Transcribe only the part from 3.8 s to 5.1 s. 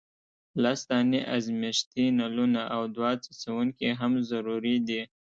هم ضروري دي.